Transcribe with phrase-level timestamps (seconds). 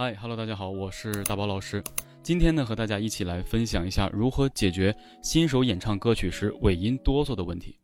[0.00, 1.82] 嗨，Hello，大家好，我是大宝老师。
[2.22, 7.76] 今天呢，和大家一起来分享一下如何解决新手演唱歌曲时尾音哆嗦的问题。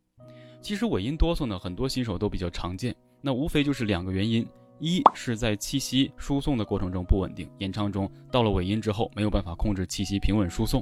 [0.61, 4.46] 其实尾音哆嗦呢，很多新手都比较常见，那无非就是两个原因：
[4.79, 10.81] 一是在气息输送的过程中不稳定，演唱中到了尾音之后没有办法控制气息平稳输送；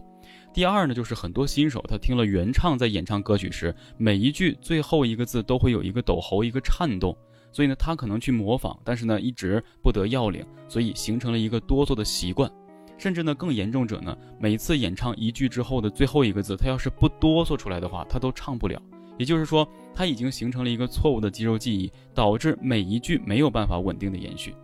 [0.53, 7.17] 第二呢，就是很多新手他听了原唱在演唱歌曲时，每一句最后一个字都会有一个抖喉，一个颤动。
[7.53, 12.51] 所以呢，他可能去模仿，但是呢，一直不得要领，所以形成了一个哆嗦的习惯。
[12.99, 18.81] 甚至呢，更严重者呢，每次演唱一句之后的最后一个字，他要是不哆嗦出来的话，他都唱不了。
[19.19, 24.55] 也就是说，他已经形成了一个错误的肌肉记忆，导致每一句没有办法稳定的延续。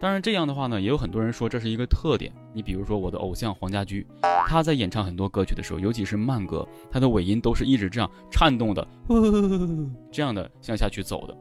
[0.00, 2.32] 当然，这样的话呢，也有很多人说这是一个特点。
[2.52, 4.04] 你比如说我的偶像黄家驹，
[4.48, 8.88] 他在演唱很多歌曲的时候，尤其是慢歌，他的尾音都是一直这样颤动的，
[10.10, 11.36] 这样的向下去走的。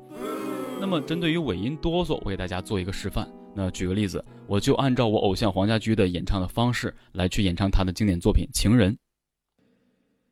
[0.82, 3.30] 那么，针对于尾音哆嗦，我给大家做一个示范。
[3.54, 8.92] 那举个例子，我就按照我偶像黄家驹的演唱的方式来去演唱他的经典作品《情人》。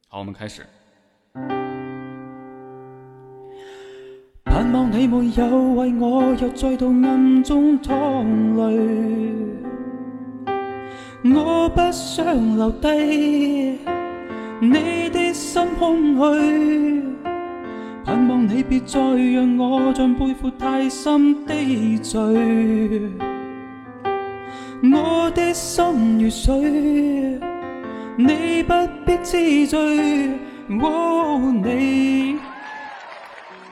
[0.07, 0.65] 好，我们开始。
[4.43, 8.25] 盼望你没有为我又再度暗中淌
[8.57, 9.43] 泪，
[11.25, 13.77] 我不想留低
[14.59, 16.88] 你的心空虚。
[18.49, 21.53] 你别再让我像背负太深的
[21.99, 22.19] 罪，
[24.91, 27.39] 我的心如水，
[28.17, 28.73] 你不
[29.05, 30.31] 必知罪。
[30.67, 32.39] 你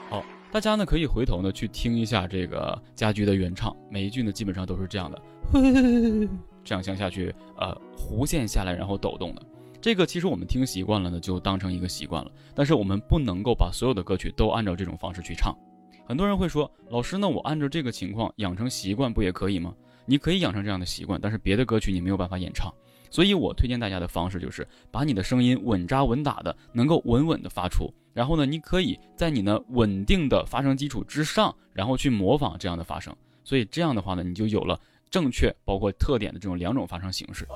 [0.08, 5.20] 好，大家呢可以回头呢去听一下这个家驹的原唱，每一句呢基本上都是这样的，
[6.62, 9.42] 这样向下去呃弧线下来，然后抖动的。
[9.80, 12.30] 这个其实我们听习惯了呢，就当成一个习惯了。
[12.54, 15.56] 但是我们不能够把所有的歌曲都按照这种方式去唱。
[16.04, 19.74] 很多人会说，老师，那我按照这个情况养成习惯不也可以吗？
[20.04, 22.72] 你可以养成这样的习惯，但是别的歌曲你没有办法演唱。
[23.10, 27.92] 所以我推荐大家的方式就是把你的声音稳扎稳打的，能够稳稳的发出。
[28.12, 33.14] 然后呢，你可以在你呢稳定的发声基础之上，然后去模仿这样的发声。
[33.44, 37.46] 所以这样的话呢，你就有了正确包括特点的这种两种发声形式。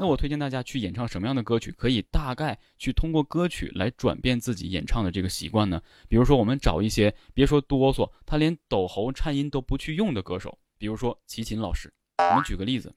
[0.00, 5.80] 那我推荐大家去演唱什么样的歌曲，可以大概去通过歌曲来转变自己演唱的这个习惯呢？
[6.08, 11.92] 比如说，我们找一些别说哆嗦，他连抖喉颤音都不去用的歌手，比如说齐秦老师。
[12.18, 12.94] 我们举个例子，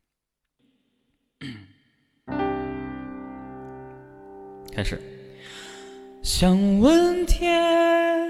[4.72, 5.00] 开始。
[6.24, 8.30] 想问天，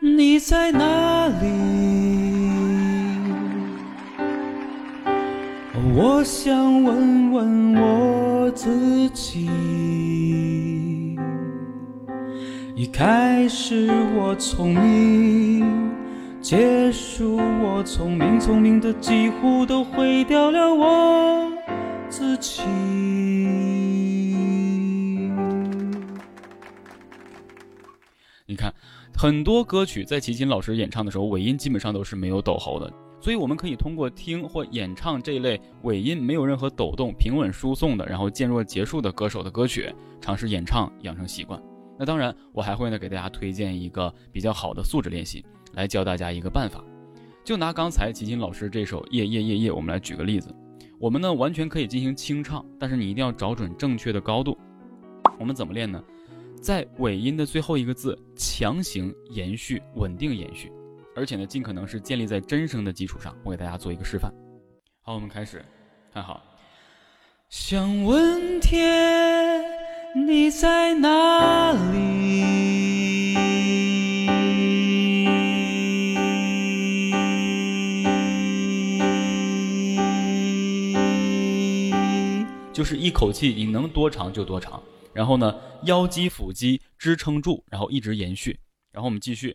[0.00, 1.91] 你在哪里？
[5.94, 9.50] 我想问问我自己，
[12.74, 15.92] 一开始我聪明，
[16.40, 21.52] 结束我聪明，聪明的几乎都毁掉了我
[22.08, 22.62] 自己。
[28.46, 28.72] 你看，
[29.14, 32.90] 很多歌曲在齐秦老师演唱的时候，尾音基本上都是没有抖喉的。
[33.22, 41.62] 所以我们可以通过听或演唱这类尾音没有任何抖动、平稳输送的，然后渐弱结束的歌手的歌曲，尝试演唱养成习惯。
[41.96, 45.44] 那当然，我还会呢给大家推荐一个比较好的素质练习，
[45.74, 46.84] 来教大家一个办法。
[47.44, 50.52] 就拿刚才齐秦老师这首《夜夜夜夜》，我们来举个例子。
[50.98, 54.58] 我们呢完全可以进行清唱，但是你一定要找准正确的高度。
[55.38, 56.02] 我们怎么练呢？
[56.60, 60.72] 在尾音的最后一个字强行延续，稳定延续。
[61.14, 63.36] 而且呢，尽可能是建立在真声的基础上。
[63.44, 64.32] 我给大家做一个示范。
[65.02, 65.62] 好，我们开始，
[66.12, 66.42] 看好。
[67.50, 69.62] 想问天，
[70.26, 73.34] 你在哪里？
[82.72, 84.82] 就是一口气，你能多长就多长。
[85.12, 88.58] 然后呢，腰肌、腹肌支撑住，然后一直延续。
[88.92, 89.54] 然后我们继续。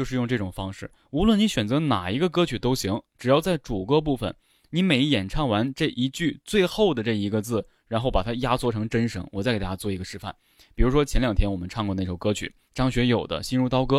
[0.00, 4.34] 就是用这种方式，无论你选择哪一个歌曲都行，只要在主歌部分，
[4.70, 9.28] 你每演唱完这一句最后的这一个字，然后把它压缩成真声。
[9.30, 10.34] 我再给大家做一个示范，
[10.74, 13.98] 比如说前两天我们唱过那首歌曲，张学友的《心如刀割》。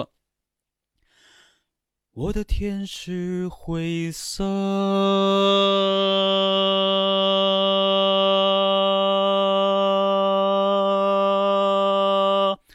[2.14, 4.44] 我的天是灰色。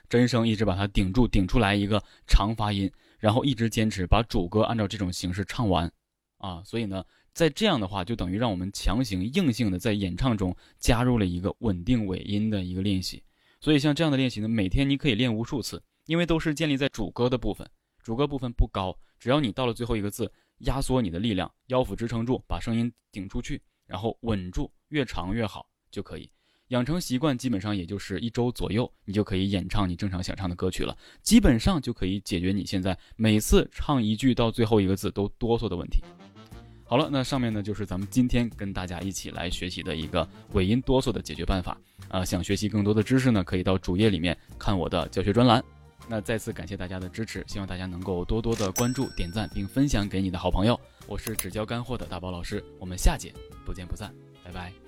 [0.08, 2.88] 真声一直把它顶住，顶出来一个长发音，
[3.18, 5.90] 然后一直坚持把主歌按照这种形式唱完，
[6.38, 13.22] 啊，所以呢，在这样的话，就等于让我们强行硬性的在演唱中加入了一个稳定尾音的一个练习。
[13.60, 17.68] 所以像这样的练习呢，每天你可以练无数次，因为都是建立在主歌的部分，
[18.02, 26.30] 主歌部分不高，只要你到了最后一个字，压缩你的力量，腰腹支撑住，把声音顶出去，然后稳住，越长越好就可以。
[26.68, 30.96] 养成习惯，基本上也就是一周左右，你就可以演唱你正常想唱的歌曲了。
[31.22, 36.02] 基本上就可以解决你现在每次唱一句到最后一个字都哆嗦的问题。
[36.84, 41.76] 好了，那上面呢就是咱们今天跟大家一起来学习的一个尾音哆嗦的解决办法。
[42.08, 45.62] 啊，想学习更多的知识呢，可以到主页里面看我的教学专栏。
[46.08, 50.78] 那再次感谢大家的支持，希望大家能够多多的关注、点赞并分享给你的好朋友。
[51.08, 53.34] 我是只教干货的大宝老师，我们下节
[53.64, 54.14] 不见不散，
[54.44, 54.85] 拜拜。